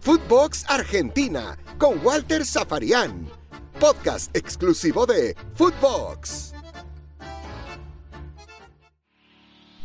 Footbox 0.00 0.64
Argentina 0.68 1.58
con 1.78 1.98
Walter 2.04 2.44
Zafarian. 2.44 3.26
Podcast 3.80 4.34
exclusivo 4.36 5.04
de 5.04 5.34
Footbox. 5.54 6.54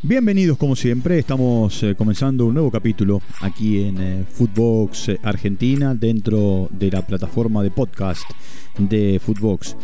Bienvenidos 0.03 0.57
como 0.57 0.75
siempre, 0.75 1.19
estamos 1.19 1.83
eh, 1.83 1.95
comenzando 1.95 2.45
un 2.45 2.53
nuevo 2.53 2.71
capítulo 2.71 3.21
aquí 3.39 3.83
en 3.83 4.01
eh, 4.01 4.25
Footbox 4.31 5.11
Argentina 5.23 5.93
dentro 5.93 6.69
de 6.71 6.89
la 6.89 7.05
plataforma 7.05 7.61
de 7.61 7.71
podcast 7.71 8.29
de 8.77 9.19
Footbox. 9.23 9.75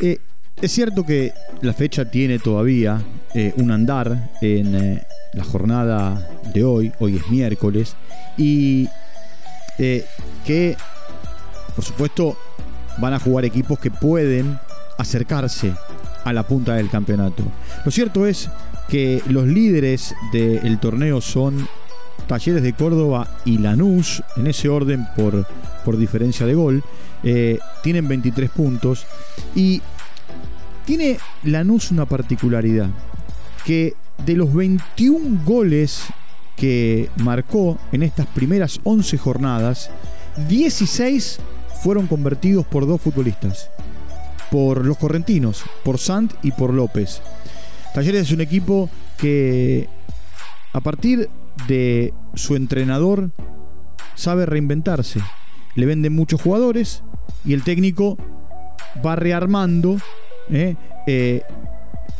Eh, 0.00 0.18
es 0.60 0.72
cierto 0.72 1.04
que 1.04 1.32
la 1.62 1.72
fecha 1.72 2.04
tiene 2.10 2.38
todavía 2.38 3.02
un 3.56 3.70
andar 3.70 4.30
en 4.40 5.02
la 5.32 5.44
jornada 5.44 6.28
de 6.52 6.64
hoy, 6.64 6.92
hoy 7.00 7.16
es 7.16 7.28
miércoles, 7.28 7.96
y 8.36 8.88
eh, 9.78 10.06
que 10.44 10.76
por 11.74 11.84
supuesto 11.84 12.38
van 12.98 13.14
a 13.14 13.18
jugar 13.18 13.44
equipos 13.44 13.78
que 13.78 13.90
pueden 13.90 14.58
acercarse 14.98 15.72
a 16.24 16.32
la 16.32 16.44
punta 16.44 16.74
del 16.74 16.88
campeonato. 16.88 17.42
Lo 17.84 17.90
cierto 17.90 18.26
es 18.26 18.48
que 18.88 19.20
los 19.28 19.46
líderes 19.46 20.14
del 20.32 20.78
torneo 20.78 21.20
son 21.20 21.66
Talleres 22.28 22.62
de 22.62 22.72
Córdoba 22.72 23.28
y 23.44 23.58
Lanús, 23.58 24.22
en 24.36 24.46
ese 24.46 24.68
orden 24.68 25.06
por, 25.16 25.46
por 25.84 25.96
diferencia 25.96 26.46
de 26.46 26.54
gol, 26.54 26.84
eh, 27.24 27.58
tienen 27.82 28.06
23 28.06 28.50
puntos 28.50 29.06
y 29.54 29.82
tiene 30.84 31.18
Lanús 31.42 31.90
una 31.90 32.06
particularidad, 32.06 32.88
que 33.64 33.94
de 34.24 34.34
los 34.34 34.52
21 34.54 35.44
goles 35.44 36.04
que 36.56 37.10
marcó 37.16 37.78
en 37.92 38.02
estas 38.02 38.26
primeras 38.26 38.80
11 38.84 39.18
jornadas, 39.18 39.90
16 40.48 41.40
fueron 41.82 42.06
convertidos 42.06 42.66
por 42.66 42.86
dos 42.86 43.00
futbolistas, 43.00 43.70
por 44.50 44.84
los 44.84 44.96
correntinos, 44.98 45.64
por 45.84 45.98
Sant 45.98 46.32
y 46.42 46.52
por 46.52 46.72
López. 46.72 47.20
Talleres 47.92 48.22
es 48.22 48.32
un 48.32 48.40
equipo 48.40 48.90
que 49.18 49.88
a 50.72 50.80
partir 50.80 51.28
de 51.68 52.12
su 52.34 52.56
entrenador 52.56 53.30
sabe 54.14 54.46
reinventarse. 54.46 55.20
Le 55.74 55.86
venden 55.86 56.14
muchos 56.14 56.40
jugadores 56.40 57.02
y 57.44 57.52
el 57.52 57.62
técnico 57.62 58.16
va 59.04 59.16
rearmando 59.16 59.96
¿eh? 60.50 60.76
Eh, 61.06 61.42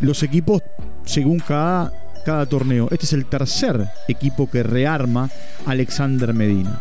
los 0.00 0.22
equipos 0.22 0.62
según 1.05 1.39
cada 1.39 1.92
cada 2.25 2.47
torneo. 2.47 2.89
Este 2.91 3.06
es 3.06 3.12
el 3.12 3.27
tercer 3.27 3.86
equipo 4.08 4.50
que 4.50 4.62
rearma 4.62 5.30
Alexander 5.67 6.33
Medina. 6.34 6.80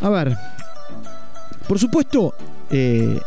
A 0.00 0.08
ver, 0.08 0.36
por 1.68 1.78
supuesto, 1.78 2.34
eh, 2.70 3.20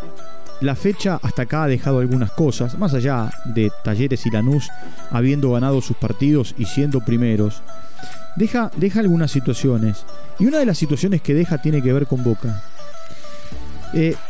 la 0.61 0.75
fecha 0.75 1.19
hasta 1.21 1.43
acá 1.43 1.63
ha 1.63 1.67
dejado 1.67 1.99
algunas 1.99 2.31
cosas, 2.31 2.77
más 2.77 2.93
allá 2.93 3.31
de 3.45 3.71
Talleres 3.83 4.25
y 4.25 4.31
Lanús 4.31 4.69
habiendo 5.11 5.51
ganado 5.51 5.81
sus 5.81 5.95
partidos 5.95 6.55
y 6.57 6.65
siendo 6.65 6.99
primeros, 6.99 7.61
deja, 8.35 8.71
deja 8.75 8.99
algunas 8.99 9.31
situaciones. 9.31 10.05
Y 10.39 10.47
una 10.47 10.57
de 10.57 10.65
las 10.65 10.77
situaciones 10.77 11.21
que 11.21 11.33
deja 11.33 11.59
tiene 11.59 11.81
que 11.81 11.93
ver 11.93 12.07
con 12.07 12.23
Boca. 12.23 12.63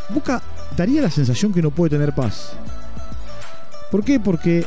Boca 0.10 0.42
daría 0.76 1.02
la 1.02 1.12
sensación 1.12 1.54
que 1.54 1.62
no 1.62 1.72
puede 1.72 1.92
tener 1.92 2.14
paz. 2.14 2.54
¿Por 3.92 4.04
qué? 4.04 4.20
Porque 4.20 4.66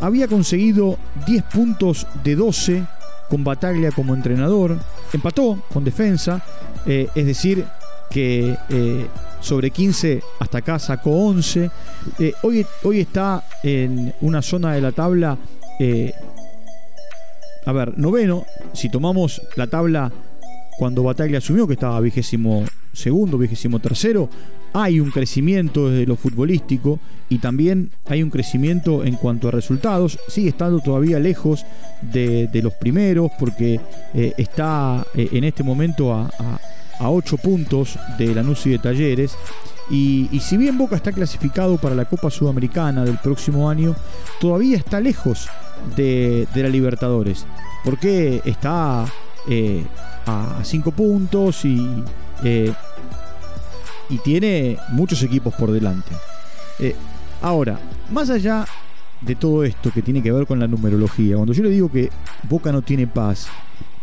había 0.00 0.28
conseguido 0.28 0.98
10 1.26 1.42
puntos 1.44 2.06
de 2.22 2.36
12 2.36 2.84
con 3.28 3.44
Bataglia 3.44 3.90
como 3.90 4.14
entrenador, 4.14 4.78
empató 5.12 5.62
con 5.72 5.84
defensa, 5.84 6.42
eh, 6.86 7.08
es 7.14 7.26
decir, 7.26 7.64
que 8.10 8.56
eh, 8.68 9.06
sobre 9.40 9.70
15 9.70 10.22
hasta 10.38 10.58
acá 10.58 10.78
sacó 10.78 11.10
11. 11.26 11.70
Eh, 12.18 12.34
hoy, 12.42 12.66
hoy 12.84 13.00
está 13.00 13.42
en 13.62 14.14
una 14.20 14.42
zona 14.42 14.74
de 14.74 14.80
la 14.80 14.92
tabla, 14.92 15.36
a 17.66 17.72
ver, 17.72 17.98
noveno, 17.98 18.46
si 18.72 18.88
tomamos 18.88 19.42
la 19.56 19.66
tabla 19.66 20.12
cuando 20.78 21.02
Bataglia 21.02 21.38
asumió, 21.38 21.66
que 21.66 21.74
estaba 21.74 21.98
vigésimo 22.00 22.64
segundo, 22.96 23.38
vigésimo 23.38 23.78
tercero, 23.78 24.28
hay 24.72 25.00
un 25.00 25.10
crecimiento 25.10 25.88
desde 25.88 26.06
lo 26.06 26.16
futbolístico 26.16 26.98
y 27.28 27.38
también 27.38 27.90
hay 28.06 28.22
un 28.22 28.30
crecimiento 28.30 29.04
en 29.04 29.14
cuanto 29.14 29.48
a 29.48 29.50
resultados. 29.50 30.18
Sigue 30.28 30.50
estando 30.50 30.80
todavía 30.80 31.18
lejos 31.18 31.64
de, 32.02 32.50
los 32.62 32.74
primeros 32.74 33.30
porque 33.38 33.80
eh, 34.14 34.32
está 34.36 35.06
eh, 35.14 35.28
en 35.32 35.44
este 35.44 35.62
momento 35.62 36.12
a, 36.12 36.30
a, 36.98 37.10
8 37.10 37.38
puntos 37.38 37.98
de 38.18 38.34
Lanús 38.34 38.66
y 38.66 38.70
de 38.70 38.78
Talleres. 38.78 39.36
Y, 39.88 40.28
si 40.40 40.56
bien 40.56 40.76
Boca 40.76 40.96
está 40.96 41.12
clasificado 41.12 41.78
para 41.78 41.94
la 41.94 42.06
Copa 42.06 42.30
Sudamericana 42.30 43.04
del 43.04 43.18
próximo 43.18 43.70
año, 43.70 43.94
todavía 44.40 44.76
está 44.76 45.00
lejos 45.00 45.48
de, 45.96 46.46
la 46.54 46.68
Libertadores. 46.68 47.46
Porque 47.84 48.42
está 48.44 49.06
eh, 49.48 49.84
a 50.26 50.60
5 50.62 50.90
puntos 50.90 51.64
y 51.64 52.02
y 54.08 54.18
tiene 54.18 54.78
muchos 54.90 55.22
equipos 55.22 55.54
por 55.54 55.70
delante. 55.70 56.12
Eh, 56.78 56.94
ahora, 57.42 57.78
más 58.10 58.30
allá 58.30 58.66
de 59.20 59.34
todo 59.34 59.64
esto 59.64 59.90
que 59.90 60.02
tiene 60.02 60.22
que 60.22 60.32
ver 60.32 60.46
con 60.46 60.60
la 60.60 60.68
numerología, 60.68 61.36
cuando 61.36 61.52
yo 61.52 61.62
le 61.62 61.70
digo 61.70 61.90
que 61.90 62.10
Boca 62.48 62.72
no 62.72 62.82
tiene 62.82 63.06
paz, 63.06 63.48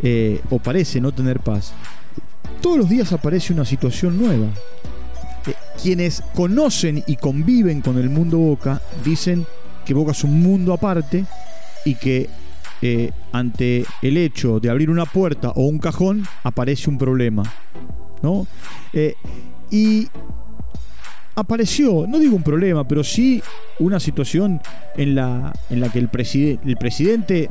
eh, 0.02 0.40
o 0.50 0.58
parece 0.58 1.00
no 1.00 1.12
tener 1.12 1.40
paz, 1.40 1.72
todos 2.60 2.78
los 2.78 2.88
días 2.88 3.12
aparece 3.12 3.52
una 3.52 3.64
situación 3.64 4.18
nueva. 4.18 4.46
Eh, 5.46 5.54
quienes 5.82 6.22
conocen 6.34 7.02
y 7.06 7.16
conviven 7.16 7.80
con 7.80 7.98
el 7.98 8.10
mundo 8.10 8.38
Boca 8.38 8.80
dicen 9.04 9.46
que 9.84 9.94
Boca 9.94 10.12
es 10.12 10.24
un 10.24 10.40
mundo 10.42 10.72
aparte 10.72 11.24
y 11.84 11.94
que 11.94 12.28
ante 13.32 13.86
el 14.02 14.18
hecho 14.18 14.60
de 14.60 14.68
abrir 14.68 14.90
una 14.90 15.06
puerta 15.06 15.48
o 15.54 15.62
un 15.62 15.78
cajón 15.78 16.26
aparece 16.42 16.90
un 16.90 16.98
problema. 16.98 17.42
¿no? 18.20 18.46
Y 19.74 20.08
apareció, 21.34 22.06
no 22.06 22.20
digo 22.20 22.36
un 22.36 22.44
problema, 22.44 22.86
pero 22.86 23.02
sí 23.02 23.42
una 23.80 23.98
situación 23.98 24.60
en 24.94 25.16
la, 25.16 25.52
en 25.68 25.80
la 25.80 25.88
que 25.90 25.98
el, 25.98 26.08
el 26.64 26.76
presidente 26.76 27.50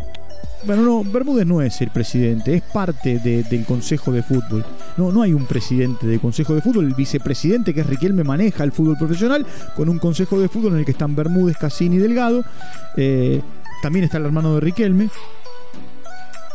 bueno, 0.66 0.84
no, 0.84 1.04
Bermúdez 1.04 1.46
no 1.46 1.62
es 1.62 1.82
el 1.82 1.90
presidente, 1.90 2.56
es 2.56 2.62
parte 2.62 3.20
del 3.20 3.66
Consejo 3.66 4.14
de 4.14 4.24
Fútbol. 4.24 4.66
No, 4.96 5.12
no 5.12 5.22
hay 5.22 5.34
un 5.34 5.46
presidente 5.46 6.08
del 6.08 6.22
Consejo 6.22 6.56
de 6.56 6.62
Fútbol, 6.62 6.86
el 6.86 6.94
vicepresidente 6.94 7.74
que 7.74 7.82
es 7.82 7.88
Riquelme 7.88 8.24
maneja 8.24 8.64
el 8.64 8.72
fútbol 8.72 8.98
profesional 8.98 9.46
con 9.76 9.90
un 9.90 10.00
Consejo 10.00 10.40
de 10.40 10.48
Fútbol 10.48 10.72
en 10.72 10.80
el 10.80 10.86
que 10.86 10.92
están 10.92 11.18
Bermúdez, 11.18 11.58
Cassini 11.58 11.98
y 11.98 12.00
Delgado. 12.00 12.46
Eh, 12.96 13.42
también 13.82 14.06
está 14.06 14.20
el 14.20 14.26
hermano 14.26 14.56
de 14.56 14.62
Riquelme. 14.62 15.10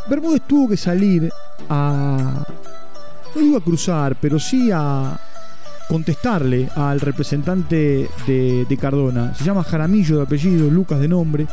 Bermúdez 0.08 0.40
tuvo 0.46 0.70
que 0.70 0.78
salir 0.78 1.30
a... 1.68 2.46
No 3.34 3.42
digo 3.42 3.58
a 3.58 3.60
cruzar, 3.62 4.16
pero 4.18 4.38
sí 4.38 4.70
a, 4.72 5.20
contestarle 5.88 6.68
al 6.76 7.00
representante 7.00 8.08
de, 8.26 8.78
Cardona. 8.80 9.34
Se 9.34 9.44
llama 9.44 9.64
Jaramillo 9.64 10.18
de 10.18 10.22
apellido, 10.22 10.70
Lucas 10.70 11.00
de 11.00 11.08
nombre. 11.08 11.46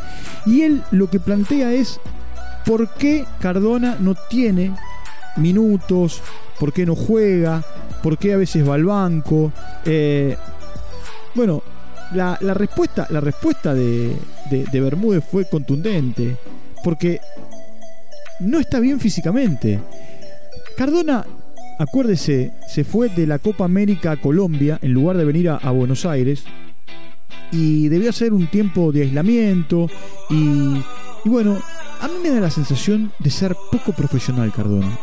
Y 0.46 0.62
él 0.62 0.84
lo 0.92 1.10
que 1.10 1.20
plantea 1.20 1.74
es 1.74 2.00
por 2.66 2.90
qué 2.96 3.26
Cardona 3.40 3.98
no 4.00 4.16
tiene 4.30 4.76
minutos, 5.38 6.22
por 6.60 6.74
qué 6.74 6.86
no 6.86 6.96
juega, 6.96 7.64
por 8.04 8.18
qué 8.18 8.34
a 8.34 8.38
veces 8.38 8.68
va 8.68 8.76
al 8.76 8.86
banco. 8.86 9.52
Eh, 9.86 10.36
bueno, 11.34 11.64
la, 12.14 12.38
respuesta, 12.54 13.08
la 13.10 13.22
respuesta 13.22 13.74
de, 13.74 14.16
de 14.50 14.82
Bermúdez 14.82 15.24
fue 15.24 15.46
contundente, 15.46 16.38
porque 16.84 17.20
no 18.42 18.60
está 18.60 18.80
bien 18.80 19.00
físicamente. 19.00 19.80
Cardona 20.78 21.26
acuérdese, 21.80 22.54
se 22.68 22.84
fue 22.84 23.10
de 23.10 23.28
la 23.28 23.40
Copa 23.40 23.66
América 23.66 24.12
a 24.12 24.22
Colombia 24.22 24.80
en 24.82 24.94
lugar 24.94 25.18
de 25.18 25.26
venir 25.26 25.50
a, 25.50 25.72
Buenos 25.72 26.06
Aires 26.06 26.44
y 27.52 27.90
debió 27.90 28.10
hacer 28.10 28.34
un 28.34 28.48
tiempo 28.48 28.92
de 28.92 29.04
aislamiento 29.04 29.90
y, 30.30 30.82
y 31.24 31.30
bueno, 31.30 31.62
a 32.02 32.08
mí 32.08 32.16
me 32.22 32.30
da 32.30 32.40
la 32.40 32.50
sensación 32.50 33.12
de 33.20 33.30
ser 33.30 33.56
poco 33.72 33.92
profesional 33.94 34.52
Cardona. 34.52 34.98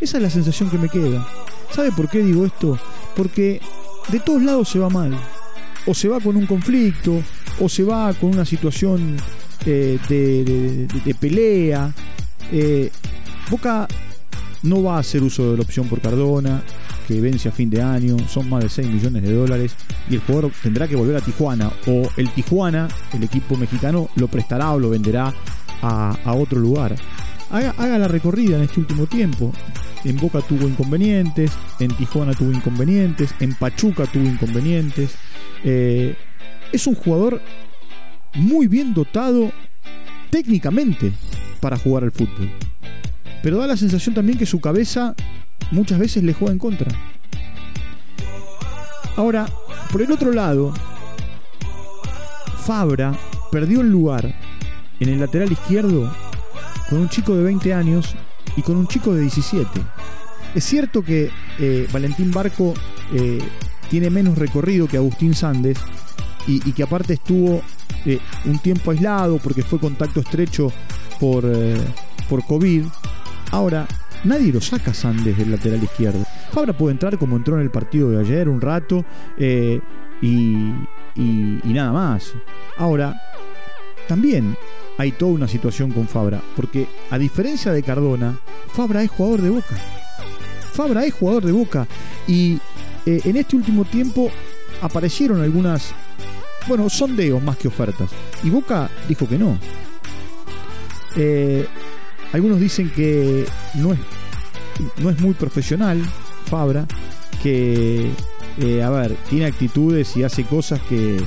Esa 0.00 0.16
es 0.16 0.22
la 0.22 0.30
sensación 0.30 0.70
que 0.70 0.78
me 0.78 0.88
queda. 0.88 1.26
¿Sabe 1.70 1.92
por 1.92 2.08
qué 2.08 2.22
digo 2.22 2.46
esto? 2.46 2.78
Porque 3.14 3.60
de 4.08 4.20
todos 4.20 4.42
lados 4.42 4.68
se 4.68 4.78
va 4.78 4.88
mal. 4.88 5.14
O 5.86 5.94
se 5.94 6.08
va 6.08 6.20
con 6.20 6.36
un 6.36 6.46
conflicto, 6.46 7.22
o 7.58 7.68
se 7.68 7.82
va 7.82 8.12
con 8.14 8.30
una 8.30 8.44
situación 8.44 9.16
eh, 9.66 9.98
de, 10.08 11.14
pelea. 11.14 11.92
Eh, 12.52 12.90
Boca 13.50 13.88
no 14.62 14.82
va 14.82 14.96
a 14.96 15.00
hacer 15.00 15.22
uso 15.22 15.50
de 15.50 15.56
la 15.56 15.62
opción 15.62 15.88
por 15.88 16.00
Cardona, 16.00 16.62
que 17.06 17.20
vence 17.20 17.48
a 17.48 17.52
fin 17.52 17.70
de 17.70 17.82
año, 17.82 18.16
son 18.28 18.48
más 18.48 18.62
de 18.62 18.68
6 18.68 18.88
millones 18.88 19.22
de 19.22 19.32
dólares, 19.32 19.74
y 20.08 20.14
el 20.14 20.20
jugador 20.20 20.52
tendrá 20.62 20.86
que 20.86 20.96
volver 20.96 21.16
a 21.16 21.20
Tijuana, 21.20 21.70
o 21.86 22.08
el 22.16 22.30
Tijuana, 22.30 22.88
el 23.12 23.22
equipo 23.22 23.56
mexicano, 23.56 24.08
lo 24.16 24.28
prestará 24.28 24.70
o 24.72 24.78
lo 24.78 24.90
venderá 24.90 25.34
a, 25.82 26.34
otro 26.34 26.58
lugar. 26.58 26.94
haga, 27.50 27.98
la 27.98 28.08
recorrida 28.08 28.56
en 28.56 28.62
este 28.62 28.80
último 28.80 29.06
tiempo. 29.06 29.52
En 30.04 30.16
Boca 30.16 30.40
tuvo 30.40 30.66
inconvenientes, 30.66 31.50
en 31.78 31.94
Tijuana 31.94 32.32
tuvo 32.34 32.52
inconvenientes, 32.52 33.34
en 33.40 33.54
Pachuca 33.54 34.06
tuvo 34.06 34.24
inconvenientes. 34.24 35.14
Eh, 35.62 36.16
es 36.72 36.86
un 36.86 36.94
jugador 36.94 37.42
muy 38.34 38.66
bien 38.66 38.94
dotado 38.94 39.52
técnicamente 40.30 41.12
para 41.60 41.76
jugar 41.76 42.04
al 42.04 42.12
fútbol. 42.12 42.50
Pero 43.42 43.58
da 43.58 43.66
la 43.66 43.76
sensación 43.76 44.14
también 44.14 44.38
que 44.38 44.46
su 44.46 44.60
cabeza 44.60 45.14
muchas 45.70 45.98
veces 45.98 46.22
le 46.22 46.34
juega 46.34 46.52
en 46.52 46.58
contra. 46.58 46.90
Ahora, 49.16 49.46
por 49.90 50.02
el 50.02 50.12
otro 50.12 50.32
lado, 50.32 50.72
Fabra 52.64 53.18
perdió 53.50 53.80
el 53.80 53.90
lugar 53.90 54.34
en 55.00 55.08
el 55.08 55.20
lateral 55.20 55.50
izquierdo 55.50 56.12
con 56.88 57.00
un 57.00 57.08
chico 57.08 57.34
de 57.36 57.42
20 57.42 57.74
años 57.74 58.14
y 58.56 58.62
con 58.62 58.76
un 58.76 58.86
chico 58.86 59.14
de 59.14 59.22
17. 59.22 59.68
Es 60.54 60.64
cierto 60.64 61.02
que 61.02 61.30
eh, 61.58 61.88
Valentín 61.92 62.30
Barco 62.30 62.74
eh, 63.12 63.38
tiene 63.88 64.10
menos 64.10 64.36
recorrido 64.36 64.88
que 64.88 64.96
Agustín 64.96 65.34
Sandes 65.34 65.78
y, 66.46 66.72
que 66.72 66.82
aparte 66.82 67.14
estuvo 67.14 67.62
eh, 68.06 68.18
un 68.46 68.58
tiempo 68.58 68.90
aislado 68.90 69.38
porque 69.38 69.62
fue 69.62 69.78
contacto 69.78 70.20
estrecho 70.20 70.72
por, 71.20 71.44
por 72.28 72.44
COVID. 72.46 72.84
Ahora, 73.50 73.86
nadie 74.24 74.52
lo 74.52 74.60
saca 74.60 74.94
Sandes 74.94 75.36
del 75.36 75.50
lateral 75.50 75.82
izquierdo. 75.82 76.24
Fabra 76.52 76.72
puede 76.72 76.92
entrar 76.92 77.18
como 77.18 77.36
entró 77.36 77.56
en 77.56 77.62
el 77.62 77.70
partido 77.70 78.10
de 78.10 78.20
ayer 78.20 78.48
un 78.48 78.60
rato 78.60 79.04
y, 79.38 79.80
y, 81.16 81.60
nada 81.64 81.92
más. 81.92 82.32
Ahora, 82.76 83.20
también 84.08 84.56
hay 84.98 85.12
toda 85.12 85.32
una 85.32 85.48
situación 85.48 85.92
con 85.92 86.08
Fabra, 86.08 86.40
porque 86.56 86.86
a 87.10 87.18
diferencia 87.18 87.72
de 87.72 87.82
Cardona, 87.82 88.38
Fabra 88.72 89.02
es 89.02 89.10
jugador 89.10 89.42
de 89.42 89.50
Boca. 89.50 89.76
Fabra 90.72 91.04
es 91.04 91.14
jugador 91.14 91.44
de 91.44 91.52
Boca 91.52 91.86
y 92.26 92.58
eh, 93.06 93.20
en 93.24 93.36
este 93.36 93.56
último 93.56 93.84
tiempo 93.84 94.30
aparecieron 94.82 95.40
algunas, 95.40 95.92
bueno, 96.68 96.88
sondeos 96.88 97.42
más 97.42 97.56
que 97.56 97.68
ofertas. 97.68 98.10
Y 98.42 98.50
Boca 98.50 98.90
dijo 99.08 99.28
que 99.28 99.38
no. 99.38 99.58
Eh, 101.16 101.66
algunos 102.32 102.60
dicen 102.60 102.90
que 102.90 103.46
no 103.74 103.92
es, 103.92 103.98
no 104.98 105.10
es 105.10 105.20
muy 105.20 105.34
profesional 105.34 106.02
Fabra, 106.46 106.86
que 107.42 108.10
eh, 108.58 108.82
a 108.82 108.90
ver, 108.90 109.16
tiene 109.28 109.46
actitudes 109.46 110.16
y 110.16 110.22
hace 110.22 110.44
cosas 110.44 110.80
que, 110.82 111.22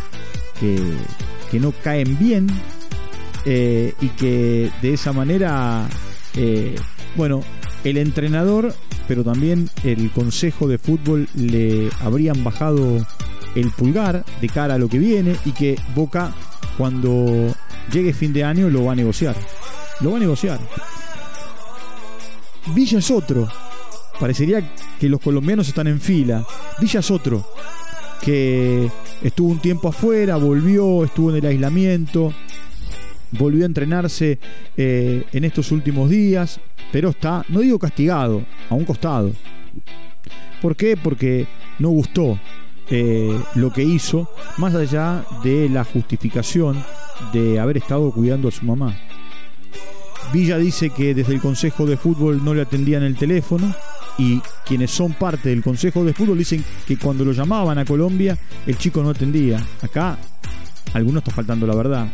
que, 0.59 1.59
no 1.59 1.71
caen 1.83 2.17
bien 2.17 2.47
eh, 3.45 3.93
y 4.01 4.07
que 4.09 4.71
de 4.81 4.93
esa 4.93 5.13
manera, 5.13 5.87
eh, 6.35 6.75
bueno, 7.15 7.41
el 7.83 7.97
entrenador, 7.97 8.73
pero 9.07 9.23
también 9.23 9.69
el 9.83 10.09
consejo 10.11 10.67
de 10.67 10.79
fútbol 10.79 11.27
le 11.35 11.89
habrían 12.01 12.43
bajado 12.43 13.05
el 13.55 13.69
pulgar 13.69 14.25
de 14.41 14.49
cara 14.49 14.75
a 14.75 14.77
lo 14.79 14.89
que 14.89 14.97
viene 14.97 15.35
y 15.45 15.51
que 15.51 15.79
Boca 15.95 16.33
cuando 16.77 17.53
llegue 17.91 18.13
fin 18.13 18.33
de 18.33 18.43
año 18.43 18.69
lo 18.69 18.85
va 18.85 18.93
a 18.93 18.95
negociar. 18.95 19.35
Lo 20.01 20.11
va 20.11 20.17
a 20.17 20.21
negociar. 20.21 20.59
Villa 22.67 22.99
es 22.99 23.11
otro, 23.11 23.47
Parecería 24.19 24.63
que 24.99 25.09
los 25.09 25.19
colombianos 25.19 25.67
están 25.67 25.87
en 25.87 25.99
fila. 25.99 26.45
Villa 26.79 26.99
es 26.99 27.11
otro, 27.11 27.45
que 28.21 28.89
estuvo 29.21 29.49
un 29.49 29.59
tiempo 29.59 29.89
afuera, 29.89 30.35
volvió, 30.37 31.03
estuvo 31.03 31.31
en 31.31 31.37
el 31.37 31.45
aislamiento, 31.45 32.33
volvió 33.31 33.63
a 33.63 33.65
entrenarse 33.65 34.39
eh, 34.77 35.25
en 35.31 35.43
estos 35.43 35.71
últimos 35.71 36.09
días, 36.09 36.59
pero 36.91 37.09
está, 37.09 37.43
no 37.49 37.61
digo 37.61 37.79
castigado, 37.79 38.45
a 38.69 38.75
un 38.75 38.85
costado. 38.85 39.31
¿Por 40.61 40.75
qué? 40.75 40.95
Porque 40.95 41.47
no 41.79 41.89
gustó 41.89 42.39
eh, 42.89 43.37
lo 43.55 43.73
que 43.73 43.83
hizo, 43.83 44.29
más 44.57 44.75
allá 44.75 45.25
de 45.43 45.69
la 45.69 45.83
justificación 45.83 46.81
de 47.33 47.59
haber 47.59 47.77
estado 47.77 48.11
cuidando 48.11 48.47
a 48.47 48.51
su 48.51 48.63
mamá. 48.63 48.95
Villa 50.31 50.57
dice 50.57 50.89
que 50.89 51.13
desde 51.13 51.33
el 51.33 51.41
Consejo 51.41 51.85
de 51.85 51.97
Fútbol 51.97 52.43
no 52.43 52.53
le 52.53 52.61
atendían 52.61 53.03
el 53.03 53.15
teléfono, 53.15 53.73
y 54.17 54.41
quienes 54.65 54.91
son 54.91 55.13
parte 55.13 55.49
del 55.49 55.63
Consejo 55.63 56.03
de 56.03 56.13
Fútbol 56.13 56.37
dicen 56.37 56.63
que 56.87 56.97
cuando 56.97 57.25
lo 57.25 57.31
llamaban 57.31 57.77
a 57.77 57.85
Colombia 57.85 58.37
el 58.65 58.77
chico 58.77 59.01
no 59.01 59.09
atendía. 59.09 59.59
Acá 59.81 60.17
algunos 60.93 61.23
está 61.23 61.31
faltando 61.31 61.65
la 61.65 61.75
verdad. 61.75 62.07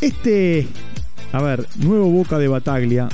Este, 0.00 0.66
a 1.32 1.42
ver, 1.42 1.66
nuevo 1.76 2.10
Boca 2.10 2.38
de 2.38 2.48
Bataglia 2.48 3.08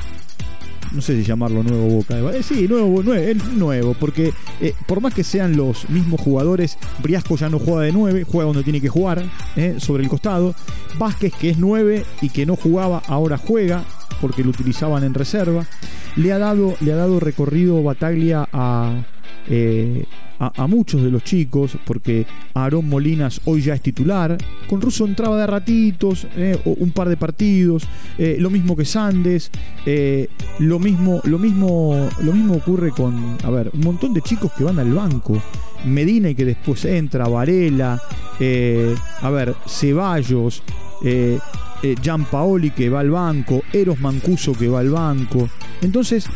no 0.92 1.00
sé 1.00 1.16
si 1.16 1.24
llamarlo 1.24 1.62
nuevo 1.62 1.88
Boca. 1.88 2.18
Eh, 2.32 2.42
sí, 2.42 2.66
nuevo, 2.68 3.02
nuevo, 3.02 3.44
nuevo 3.54 3.94
porque 3.94 4.32
eh, 4.60 4.74
por 4.86 5.00
más 5.00 5.14
que 5.14 5.24
sean 5.24 5.56
los 5.56 5.88
mismos 5.88 6.20
jugadores, 6.20 6.78
Briasco 7.02 7.36
ya 7.36 7.48
no 7.48 7.58
juega 7.58 7.82
de 7.82 7.92
9, 7.92 8.24
juega 8.24 8.46
donde 8.46 8.64
tiene 8.64 8.80
que 8.80 8.88
jugar, 8.88 9.24
eh, 9.56 9.76
sobre 9.78 10.02
el 10.02 10.08
costado. 10.08 10.54
Vázquez, 10.98 11.32
que 11.34 11.50
es 11.50 11.58
9 11.58 12.04
y 12.20 12.30
que 12.30 12.46
no 12.46 12.56
jugaba, 12.56 13.02
ahora 13.06 13.38
juega 13.38 13.84
porque 14.20 14.44
lo 14.44 14.50
utilizaban 14.50 15.04
en 15.04 15.14
reserva. 15.14 15.66
Le 16.16 16.32
ha 16.32 16.38
dado, 16.38 16.76
le 16.80 16.92
ha 16.92 16.96
dado 16.96 17.20
recorrido 17.20 17.82
Bataglia 17.82 18.48
a, 18.52 19.02
a, 20.40 20.66
muchos 20.66 21.02
de 21.02 21.10
los 21.10 21.22
chicos, 21.22 21.76
porque 21.84 22.26
Aarón 22.54 22.88
Molinas 22.88 23.40
hoy 23.44 23.60
ya 23.60 23.74
es 23.74 23.82
titular. 23.82 24.38
Con 24.68 24.80
Russo 24.80 25.04
entraba 25.04 25.36
de 25.38 25.46
ratitos, 25.46 26.26
eh, 26.36 26.58
un 26.64 26.90
par 26.92 27.08
de 27.08 27.16
partidos. 27.16 27.86
Eh, 28.16 28.36
lo 28.40 28.50
mismo 28.50 28.74
que 28.74 28.84
Sandes. 28.84 29.50
Eh, 29.84 30.28
lo, 30.58 30.78
mismo, 30.78 31.20
lo, 31.24 31.38
mismo, 31.38 32.08
lo 32.22 32.32
mismo 32.32 32.54
ocurre 32.54 32.90
con, 32.90 33.36
a 33.44 33.50
ver, 33.50 33.70
un 33.74 33.80
montón 33.80 34.14
de 34.14 34.22
chicos 34.22 34.52
que 34.56 34.64
van 34.64 34.78
al 34.78 34.92
banco. 34.92 35.40
Medina 35.84 36.30
y 36.30 36.34
que 36.34 36.44
después 36.44 36.84
entra, 36.84 37.28
Varela, 37.28 38.00
a 39.22 39.30
ver, 39.30 39.54
Ceballos. 39.66 40.62
Gian 42.02 42.24
Paoli 42.24 42.70
que 42.70 42.90
va 42.90 43.00
al 43.00 43.10
banco, 43.10 43.62
Eros 43.72 44.00
Mancuso 44.00 44.52
que 44.52 44.68
va 44.68 44.80
al 44.80 44.90
banco. 44.90 45.48
Entonces, 45.82 46.26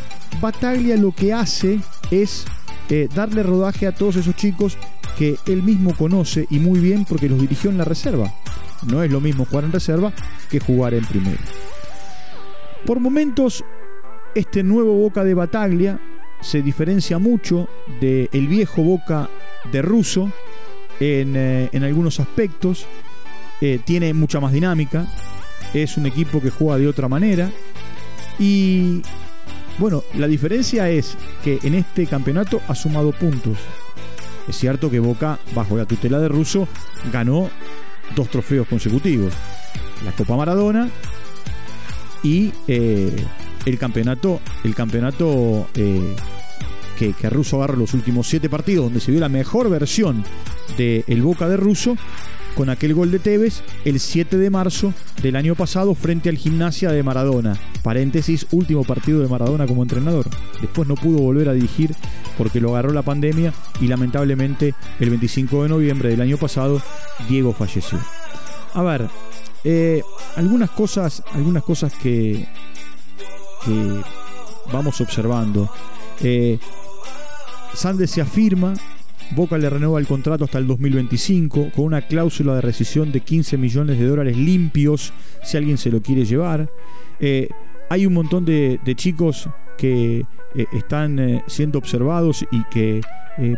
Bataglia 0.40 0.96
lo 0.96 1.12
que 1.12 1.32
hace 1.32 1.80
es 2.10 2.44
eh, 2.90 3.08
darle 3.14 3.42
rodaje 3.42 3.86
a 3.86 3.92
todos 3.92 4.16
esos 4.16 4.36
chicos 4.36 4.76
que 5.18 5.36
él 5.46 5.62
mismo 5.62 5.94
conoce 5.94 6.46
y 6.50 6.58
muy 6.58 6.80
bien 6.80 7.04
porque 7.04 7.28
los 7.28 7.40
dirigió 7.40 7.70
en 7.70 7.78
la 7.78 7.84
reserva. 7.84 8.32
No 8.86 9.02
es 9.02 9.10
lo 9.10 9.20
mismo 9.20 9.44
jugar 9.44 9.64
en 9.64 9.72
reserva 9.72 10.12
que 10.50 10.60
jugar 10.60 10.94
en 10.94 11.04
primera. 11.04 11.40
Por 12.84 13.00
momentos, 13.00 13.64
este 14.34 14.62
nuevo 14.62 14.94
Boca 14.94 15.24
de 15.24 15.34
Bataglia 15.34 15.98
se 16.40 16.60
diferencia 16.60 17.18
mucho 17.18 17.68
del 18.00 18.28
el 18.32 18.48
viejo 18.48 18.82
Boca 18.82 19.30
de 19.72 19.80
Russo 19.80 20.30
en, 21.00 21.34
eh, 21.36 21.70
algunos 21.82 22.20
aspectos. 22.20 22.86
Eh, 23.60 23.80
tiene 23.84 24.12
mucha 24.12 24.40
más 24.40 24.52
dinámica. 24.52 25.06
Es 25.72 25.96
un 25.96 26.06
equipo 26.06 26.40
que 26.40 26.50
juega 26.50 26.78
de 26.78 26.88
otra 26.88 27.08
manera. 27.08 27.50
Y 28.38 29.02
bueno, 29.78 30.04
la 30.14 30.26
diferencia 30.26 30.88
es 30.88 31.16
que 31.42 31.58
en 31.62 31.74
este 31.74 32.06
campeonato 32.06 32.60
ha 32.68 32.74
sumado 32.74 33.12
puntos. 33.12 33.58
Es 34.48 34.56
cierto 34.56 34.90
que 34.90 35.00
Boca, 35.00 35.38
bajo 35.54 35.76
la 35.76 35.86
tutela 35.86 36.18
de 36.18 36.28
Russo, 36.28 36.68
ganó 37.12 37.48
dos 38.14 38.28
trofeos 38.28 38.68
consecutivos. 38.68 39.32
La 40.04 40.12
Copa 40.12 40.36
Maradona 40.36 40.90
y 42.22 42.52
eh, 42.68 43.14
el 43.64 43.78
campeonato, 43.78 44.40
el 44.62 44.74
campeonato 44.74 45.68
eh, 45.74 46.14
que, 46.98 47.12
que, 47.14 47.30
Russo 47.30 47.56
agarró 47.56 47.76
los 47.76 47.94
últimos 47.94 48.26
siete 48.26 48.48
partidos, 48.48 48.86
donde 48.86 49.00
se 49.00 49.10
vio 49.10 49.20
la 49.20 49.28
mejor 49.28 49.70
versión 49.70 50.24
del 50.76 51.22
Boca 51.22 51.48
de 51.48 51.56
Russo 51.56 51.96
con 52.54 52.70
aquel 52.70 52.94
gol 52.94 53.10
de 53.10 53.18
Tevez 53.18 53.62
el 53.84 54.00
7 54.00 54.38
de 54.38 54.50
marzo 54.50 54.94
del 55.22 55.36
año 55.36 55.54
pasado 55.54 55.94
frente 55.94 56.28
al 56.28 56.36
Gimnasia 56.36 56.90
de 56.90 57.02
Maradona. 57.02 57.58
Paréntesis, 57.82 58.46
último 58.52 58.84
partido 58.84 59.20
de 59.20 59.28
Maradona 59.28 59.66
como 59.66 59.82
entrenador. 59.82 60.26
Después 60.60 60.88
no 60.88 60.94
pudo 60.94 61.18
volver 61.18 61.48
a 61.48 61.52
dirigir 61.52 61.94
porque 62.38 62.60
lo 62.60 62.70
agarró 62.70 62.92
la 62.92 63.02
pandemia 63.02 63.52
y 63.80 63.88
lamentablemente 63.88 64.74
el 65.00 65.10
25 65.10 65.64
de 65.64 65.68
noviembre 65.68 66.08
del 66.08 66.20
año 66.20 66.36
pasado 66.36 66.80
Diego 67.28 67.52
falleció. 67.52 67.98
A 68.72 68.82
ver, 68.82 69.08
eh, 69.64 70.02
algunas 70.36 70.70
cosas, 70.70 71.22
algunas 71.32 71.62
cosas 71.62 71.92
que, 71.92 72.46
vamos 74.72 75.00
observando. 75.00 75.70
Eh, 76.20 76.58
Sandes 77.72 78.10
se 78.10 78.20
afirma 78.20 78.74
Boca 79.30 79.58
le 79.58 79.68
renueva 79.68 79.98
el 79.98 80.06
contrato 80.06 80.44
hasta 80.44 80.58
el 80.58 80.66
2025 80.66 81.70
con 81.74 81.86
una 81.86 82.02
cláusula 82.02 82.54
de 82.54 82.60
rescisión 82.60 83.10
de 83.10 83.20
15 83.20 83.56
millones 83.58 83.98
de 83.98 84.06
dólares 84.06 84.36
limpios 84.36 85.12
si 85.42 85.56
alguien 85.56 85.78
se 85.78 85.90
lo 85.90 86.00
quiere 86.00 86.24
llevar. 86.24 86.70
Eh, 87.20 87.48
hay 87.90 88.06
un 88.06 88.14
montón 88.14 88.44
de, 88.44 88.78
chicos 88.96 89.48
que 89.76 90.24
eh, 90.54 90.66
están 90.72 91.18
eh, 91.18 91.44
siendo 91.46 91.78
observados 91.78 92.44
y 92.50 92.62
que 92.64 93.00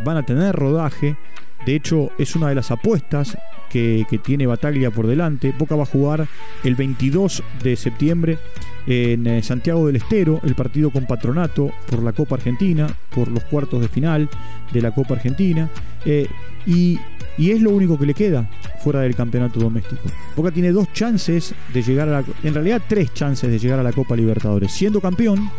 van 0.04 0.16
a 0.16 0.25
tener 0.25 0.56
rodaje. 0.56 1.16
De 1.65 1.75
hecho, 1.75 2.11
es 2.19 2.37
una 2.37 2.49
de 2.49 2.55
las 2.55 2.71
apuestas 2.71 3.37
que, 3.71 4.07
tiene 4.23 4.47
Bataglia 4.47 4.91
por 4.91 5.07
delante. 5.07 5.53
Boca 5.59 5.77
va 5.77 5.83
a 5.83 5.87
jugar 5.87 6.27
el 6.65 6.75
22 6.75 7.43
de 7.63 7.77
septiembre 7.77 8.39
en 8.87 9.27
eh, 9.27 9.43
Santiago 9.43 9.87
del 9.87 9.97
Estero, 9.97 10.41
el 10.45 10.55
partido 10.55 10.91
con 10.91 11.07
Patronato 11.07 11.73
por 11.91 12.03
la 12.03 12.13
Copa 12.13 12.37
Argentina, 12.37 12.87
por 13.15 13.29
los 13.29 13.45
cuartos 13.45 13.81
de 13.81 13.89
final 13.89 14.29
de 14.73 14.81
la 14.81 14.93
Copa 14.93 15.15
Argentina. 15.15 15.69
Eh, 16.05 16.29
y, 16.67 16.99
es 17.39 17.61
lo 17.61 17.71
único 17.71 17.99
que 17.99 18.07
le 18.07 18.15
queda 18.15 18.49
fuera 18.83 19.01
del 19.01 19.15
campeonato 19.15 19.61
doméstico. 19.61 20.03
Boca 20.35 20.51
tiene 20.51 20.73
dos 20.73 20.91
chances 20.93 21.55
de 21.75 21.83
llegar 21.83 22.09
a 22.09 22.23
la... 22.23 22.25
En 22.43 22.55
realidad 22.55 22.81
tres 22.89 23.13
chances 23.13 23.51
de 23.51 23.59
llegar 23.59 23.79
a 23.79 23.83
la 23.83 23.93
Copa 23.93 24.17
Libertadores. 24.17 24.73
Siendo 24.73 25.03
campeón, 25.03 25.51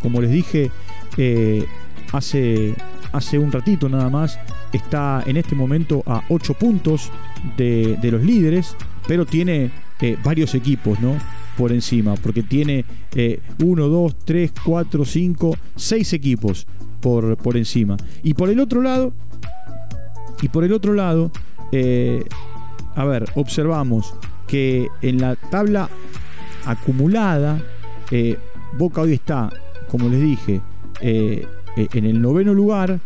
como 0.00 0.22
les 0.22 0.30
dije 0.30 0.70
eh, 1.18 1.66
hace, 2.12 2.74
hace 3.12 3.38
un 3.38 3.52
ratito 3.52 3.88
nada 3.88 4.08
más, 4.08 4.38
está 4.72 5.22
en 5.26 5.36
este 5.36 5.54
momento 5.54 6.02
a 6.06 6.22
8 6.28 6.54
puntos 6.54 7.10
de, 7.56 7.98
los 8.02 8.22
líderes, 8.22 8.76
pero 9.06 9.26
tiene 9.26 9.70
eh, 10.00 10.16
varios 10.22 10.54
equipos, 10.54 11.00
¿no? 11.00 11.16
Por 11.56 11.72
encima, 11.72 12.14
porque 12.14 12.42
tiene 12.42 12.84
1, 13.62 13.88
2, 13.88 14.16
3, 14.24 14.52
4, 14.64 15.04
5, 15.04 15.56
6 15.76 16.12
equipos 16.12 16.66
por, 17.00 17.36
por 17.36 17.56
encima. 17.56 17.96
Y 18.22 18.34
por 18.34 18.48
el 18.48 18.60
otro 18.60 18.82
lado, 18.82 19.12
y 20.40 20.48
por 20.48 20.64
el 20.64 20.72
otro 20.72 20.94
lado, 20.94 21.30
eh, 21.72 22.24
a 22.94 23.04
ver, 23.04 23.26
observamos 23.34 24.14
que 24.46 24.88
en 25.02 25.20
la 25.20 25.36
tabla 25.36 25.88
acumulada, 26.64 27.60
eh, 28.10 28.38
Boca 28.78 29.00
hoy 29.00 29.14
está, 29.14 29.50
como 29.88 30.08
les 30.08 30.20
dije, 30.20 30.60
en 31.76 32.04
el 32.04 32.20
noveno 32.20 32.54
lugar, 32.54 33.00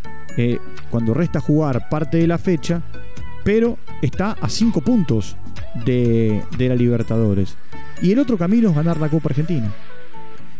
cuando 0.91 1.15
resta 1.15 1.41
jugar 1.41 1.89
parte 1.89 2.19
de 2.19 2.27
la 2.27 2.39
fecha, 2.39 2.83
pero 3.45 3.79
está 4.03 4.33
a 4.33 4.49
5 4.49 4.81
puntos 4.81 5.37
de, 5.85 6.43
la 6.59 6.75
Libertadores. 6.75 7.57
Y 8.03 8.13
el 8.13 8.19
otro 8.19 8.37
camino 8.37 8.71
es 8.71 8.75
ganar 8.75 8.99
la 8.99 9.09
Copa 9.09 9.29
Argentina. 9.29 9.73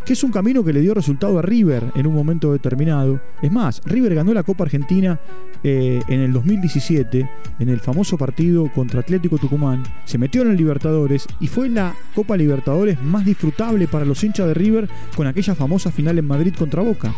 Que 0.05 0.13
es 0.13 0.23
un 0.23 0.31
camino 0.31 0.63
que 0.63 0.75
le 0.75 0.81
dio 0.81 0.93
resultado 0.93 1.39
a 1.39 1.43
River 1.43 1.85
en 1.95 2.07
un 2.07 2.15
momento 2.15 2.53
determinado. 2.53 3.21
Es 3.41 3.51
más, 3.51 3.81
River 3.87 4.15
ganó 4.15 4.35
la 4.35 4.43
Copa 4.43 4.65
Argentina 4.65 5.19
eh, 5.63 6.03
en 6.09 6.21
el 6.21 6.33
2017, 6.35 7.31
en 7.59 7.69
el 7.71 7.81
famoso 7.81 8.19
partido 8.19 8.71
contra 8.71 9.01
Atlético 9.01 9.39
Tucumán. 9.39 9.83
Se 10.05 10.19
metió 10.19 10.43
en 10.43 10.51
el 10.51 10.59
Libertadores 10.59 11.27
y 11.41 11.47
fue 11.47 11.71
la 11.71 11.95
Copa 12.15 12.37
Libertadores 12.37 13.01
más 13.01 13.25
disfrutable 13.25 13.89
para 13.89 14.05
los 14.05 14.23
hinchas 14.23 14.47
de 14.47 14.55
River 14.55 14.91
con 15.17 15.27
aquella 15.27 15.55
famosa 15.55 15.91
final 15.91 16.19
en 16.19 16.27
Madrid 16.27 16.55
contra 16.55 16.83
Boca. 16.83 17.15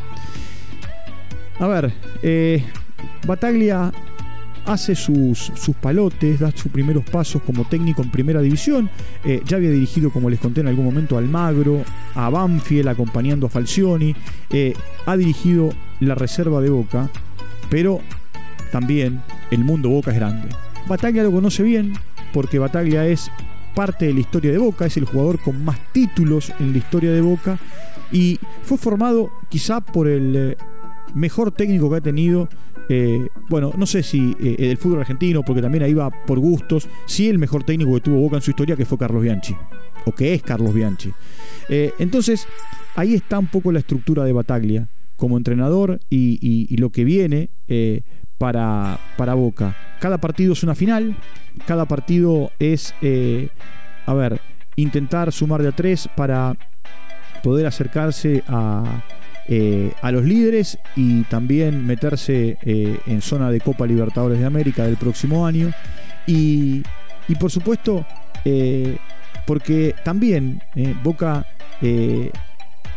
A 1.59 1.67
ver, 1.67 1.93
eh, 2.23 2.63
Bataglia 3.27 3.91
hace 4.67 4.95
sus, 4.95 5.53
sus, 5.55 5.75
palotes, 5.77 6.41
da 6.41 6.51
sus 6.51 6.71
primeros 6.71 7.05
pasos 7.05 7.41
como 7.43 7.65
técnico 7.65 8.03
en 8.03 8.11
primera 8.11 8.41
división. 8.43 8.91
Eh, 9.25 9.41
ya 9.47 9.57
había 9.57 9.71
dirigido, 9.71 10.11
como 10.11 10.29
les 10.29 10.41
conté 10.41 10.61
en 10.61 10.69
algún 10.69 10.85
momento, 10.85 11.17
al 11.17 11.29
Magro, 11.29 11.83
a 12.15 12.29
Banfield 12.29 12.89
acompañando 12.89 13.47
a 13.47 13.51
Falcioni. 13.51 14.15
Eh, 14.51 14.75
ha 15.07 15.17
dirigido 15.17 15.71
la 16.01 16.15
reserva 16.15 16.61
de 16.61 16.69
Boca, 16.69 17.09
pero 17.71 18.01
también 18.71 19.23
el 19.51 19.65
mundo 19.65 19.89
Boca 19.89 20.11
es 20.11 20.17
grande. 20.17 20.49
Bataglia 20.89 21.23
lo 21.23 21.33
conoce 21.33 21.63
bien 21.63 21.95
porque 22.35 22.59
Bataglia 22.59 23.07
es 23.07 23.31
parte 23.75 24.07
de 24.07 24.15
la 24.15 24.21
historia 24.21 24.53
de 24.53 24.59
Boca, 24.59 24.87
es 24.87 24.97
el 24.97 25.05
jugador 25.05 25.39
con 25.39 25.65
más 25.65 25.79
títulos 25.93 26.53
en 26.59 26.73
la 26.73 26.79
historia 26.79 27.13
de 27.13 27.21
Boca 27.21 27.59
y 28.13 28.39
fue 28.63 28.79
formado 28.79 29.31
quizá 29.49 29.81
por 29.81 30.07
el 30.07 30.57
mejor 31.15 31.53
técnico 31.53 31.91
que 31.91 31.97
ha 31.97 32.01
tenido 32.01 32.49
eh, 32.89 33.29
bueno, 33.49 33.73
no 33.77 33.87
sé 33.87 34.03
si 34.03 34.37
eh, 34.41 34.57
el 34.59 34.77
fútbol 34.77 35.01
argentino, 35.01 35.43
porque 35.43 35.63
también 35.63 35.83
ahí 35.85 35.95
va 35.95 36.11
por 36.11 36.39
gustos, 36.39 36.89
sí 37.07 37.29
el 37.29 37.39
mejor 37.39 37.65
técnico 37.65 37.95
que 37.95 38.01
tuvo 38.01 38.21
Boca 38.21 38.37
en 38.37 38.43
su 38.43 38.51
historia, 38.51 38.77
que 38.77 38.85
fue 38.85 38.99
Carlos 38.99 39.23
Bianchi, 39.23 39.57
o 40.05 40.13
que 40.13 40.35
es 40.35 40.43
Carlos 40.43 40.73
Bianchi. 40.73 41.13
Eh, 41.69 41.93
entonces, 41.99 42.47
ahí 42.95 43.15
está 43.15 43.39
un 43.39 43.49
poco 43.49 43.73
la 43.73 43.81
estructura 43.81 44.25
de 44.25 44.33
Bataglia 44.33 44.89
como 45.17 45.37
entrenador 45.37 46.01
y, 46.11 46.77
lo 46.77 46.91
que 46.91 47.05
viene 47.05 47.49
para, 48.39 49.01
para 49.17 49.35
Boca. 49.35 49.75
Cada 49.99 50.19
partido 50.19 50.53
es 50.53 50.63
una 50.63 50.75
final, 50.75 51.17
cada 51.67 51.87
partido 51.87 52.53
es, 52.59 52.95
a 54.05 54.15
ver, 54.15 54.41
intentar 54.77 55.33
sumar 55.33 55.63
de 55.63 55.69
a 55.69 55.73
tres 55.73 56.09
para 56.15 56.55
poder 57.43 57.67
acercarse 57.67 58.45
a 58.47 59.03
eh, 59.49 59.93
a 60.03 60.11
los 60.11 60.25
líderes 60.25 60.77
y 60.97 61.23
también 61.25 61.87
meterse 61.87 62.59
eh, 62.63 62.99
en 63.07 63.23
zona 63.23 63.49
de 63.49 63.61
Copa 63.61 63.87
Libertadores 63.87 64.41
de 64.41 64.45
América 64.45 64.85
del 64.85 64.97
próximo 64.97 65.47
año. 65.47 65.71
Y, 66.27 66.83
por 67.39 67.53
supuesto, 67.53 68.05
eh, 68.45 68.97
porque 69.47 69.95
también 70.05 70.61
Boca 71.05 71.47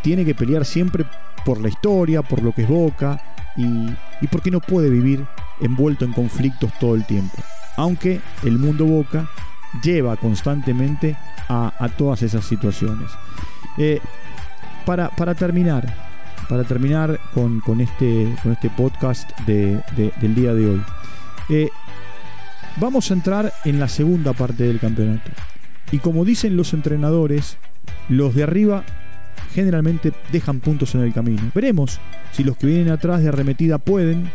tiene 0.02 0.26
que 0.26 0.34
pelear 0.34 0.66
siempre 0.66 1.06
por 1.46 1.62
la 1.62 1.70
historia, 1.70 2.24
por 2.24 2.42
lo 2.42 2.52
que 2.52 2.64
es 2.64 2.68
Boca 2.68 3.22
y, 3.56 4.28
porque 4.32 4.50
no 4.50 4.60
puede 4.60 4.90
vivir 4.90 5.24
envuelto 5.62 6.06
en 6.06 6.14
conflictos 6.14 6.72
todo 6.80 6.96
el 6.96 7.06
tiempo. 7.06 7.38
Aunque 7.78 8.20
el 8.44 8.58
mundo 8.58 8.86
Boca 8.86 9.30
lleva 9.84 10.16
constantemente 10.18 11.16
a, 11.48 11.90
todas 11.96 12.24
esas 12.24 12.46
situaciones. 12.46 13.12
para, 14.86 15.10
para 15.10 15.36
terminar, 15.36 16.09
para 16.48 16.64
terminar 16.64 17.20
con, 17.34 17.62
este, 17.82 18.34
con 18.42 18.52
este 18.52 18.70
podcast 18.70 19.30
del 19.42 20.36
día 20.36 20.54
de 20.54 20.70
hoy. 20.70 20.82
Eh, 21.50 21.70
vamos 22.78 23.10
a 23.10 23.14
entrar 23.14 23.54
en 23.66 23.80
la 23.80 23.88
segunda 23.88 24.34
parte 24.34 24.64
del 24.64 24.80
campeonato. 24.80 25.32
Y 25.92 25.98
como 25.98 26.26
dicen 26.26 26.56
los 26.56 26.74
entrenadores, 26.74 27.58
los 28.08 28.36
de 28.36 28.44
arriba 28.44 28.84
generalmente 29.54 30.14
dejan 30.32 30.60
puntos 30.60 30.96
en 30.96 31.02
el 31.02 31.14
camino. 31.14 31.42
Veremos 31.54 32.00
si 32.32 32.44
los 32.44 32.58
que 32.58 32.68
vienen 32.68 32.90
atrás 32.90 33.22
de 33.22 33.30
arremetida 33.30 33.78
pueden, 33.80 34.30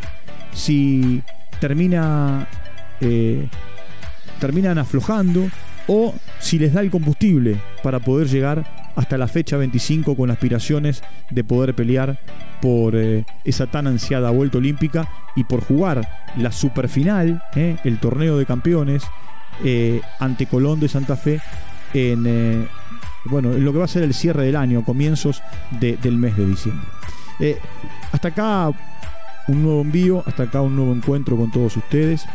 si 0.52 1.22
termina, 1.60 2.48
eh, 3.00 3.48
terminan 4.40 4.78
aflojando 4.78 5.48
o 5.86 6.14
si 6.40 6.58
les 6.58 6.72
da 6.72 6.80
el 6.80 6.90
combustible 6.90 7.60
para 7.82 8.00
poder 8.00 8.28
llegar 8.28 8.83
hasta 8.96 9.18
la 9.18 9.28
fecha 9.28 9.56
25 9.56 10.16
con 10.16 10.30
aspiraciones 10.30 11.02
de 11.30 11.44
poder 11.44 11.74
pelear 11.74 12.20
por 12.60 12.94
eh, 12.96 13.24
esa 13.44 13.66
tan 13.66 13.86
ansiada 13.86 14.30
vuelta 14.30 14.58
olímpica 14.58 15.08
y 15.36 15.44
por 15.44 15.64
jugar 15.64 16.08
la 16.36 16.52
superfinal, 16.52 17.42
eh, 17.56 17.76
el 17.84 17.98
torneo 17.98 18.38
de 18.38 18.46
campeones, 18.46 19.04
eh, 19.64 20.00
ante 20.18 20.46
Colón 20.46 20.80
de 20.80 20.88
Santa 20.88 21.16
Fe 21.16 21.40
en, 21.92 22.68
bueno, 23.26 23.52
lo 23.52 23.72
que 23.72 23.78
va 23.78 23.84
a 23.84 23.88
ser 23.88 24.02
el 24.02 24.14
cierre 24.14 24.44
del 24.44 24.56
año, 24.56 24.84
comienzos 24.84 25.42
del 25.70 26.16
mes 26.16 26.36
de 26.36 26.46
diciembre. 26.46 26.86
hasta 28.10 28.28
acá 28.28 28.70
un 29.46 29.62
nuevo 29.62 29.82
envío, 29.82 30.22
hasta 30.26 30.44
acá 30.44 30.60
un 30.60 30.74
nuevo 30.74 30.92
encuentro 30.92 31.36
con 31.36 31.52
todos 31.52 31.76
ustedes. 31.76 32.26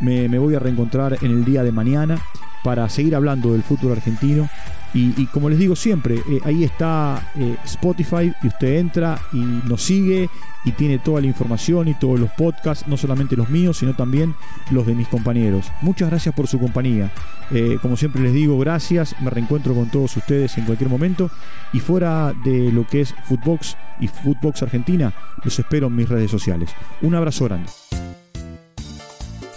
Me, 0.00 0.28
me 0.28 0.38
voy 0.38 0.54
a 0.54 0.58
reencontrar 0.58 1.18
en 1.22 1.30
el 1.30 1.44
día 1.44 1.62
de 1.62 1.72
mañana 1.72 2.18
para 2.62 2.88
seguir 2.88 3.16
hablando 3.16 3.52
del 3.52 3.62
fútbol 3.62 3.92
argentino 3.92 4.48
y, 4.94 5.26
como 5.26 5.50
les 5.50 5.58
digo 5.58 5.76
siempre, 5.76 6.22
eh, 6.28 6.40
ahí 6.44 6.64
está 6.64 7.30
eh, 7.36 7.56
Spotify 7.64 8.32
y 8.42 8.46
usted 8.46 8.78
entra 8.78 9.20
y 9.32 9.36
nos 9.36 9.82
sigue 9.82 10.30
y 10.64 10.72
tiene 10.72 10.98
toda 10.98 11.20
la 11.20 11.26
información 11.26 11.88
y 11.88 11.94
todos 11.94 12.18
los 12.18 12.30
podcasts, 12.30 12.86
no 12.86 12.96
solamente 12.96 13.36
los 13.36 13.48
míos, 13.48 13.78
sino 13.78 13.94
también 13.94 14.34
los 14.70 14.86
de 14.86 14.94
mis 14.94 15.08
compañeros. 15.08 15.66
Muchas 15.82 16.10
gracias 16.10 16.34
por 16.34 16.46
su 16.46 16.58
compañía. 16.58 17.12
Eh, 17.50 17.78
como 17.80 17.96
siempre 17.96 18.22
les 18.22 18.32
digo, 18.32 18.58
gracias. 18.58 19.14
Me 19.20 19.30
reencuentro 19.30 19.74
con 19.74 19.90
todos 19.90 20.16
ustedes 20.16 20.56
en 20.58 20.64
cualquier 20.64 20.90
momento. 20.90 21.30
Y 21.72 21.80
fuera 21.80 22.34
de 22.44 22.72
lo 22.72 22.86
que 22.86 23.02
es 23.02 23.14
Footbox 23.24 23.76
y 24.00 24.08
Footbox 24.08 24.62
Argentina, 24.62 25.12
los 25.44 25.58
espero 25.58 25.86
en 25.88 25.96
mis 25.96 26.08
redes 26.08 26.30
sociales. 26.30 26.70
Un 27.02 27.14
abrazo 27.14 27.44
grande. 27.44 27.70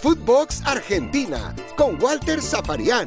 Footbox 0.02 0.62
Argentina 0.64 1.54
con 1.76 2.00
Walter 2.02 2.40
Zaparián 2.40 3.06